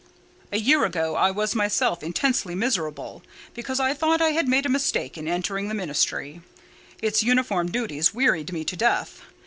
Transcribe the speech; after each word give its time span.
"A 0.51 0.57
year 0.57 0.83
ago 0.83 1.13
I 1.15 1.29
was 1.29 1.53
myself 1.53 2.01
intensely 2.01 2.55
miserable, 2.55 3.21
because 3.53 3.79
I 3.79 3.93
thought 3.93 4.19
I 4.19 4.29
had 4.31 4.47
made 4.47 4.65
a 4.65 4.67
mistake 4.67 5.15
in 5.15 5.27
entering 5.27 5.67
the 5.67 5.75
ministry: 5.75 6.41
its 7.03 7.21
uniform 7.21 7.69
duties 7.69 8.11
wearied 8.11 8.51
me 8.51 8.63
to 8.63 8.75
death. 8.75 9.21